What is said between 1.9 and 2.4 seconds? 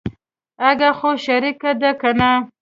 کنه.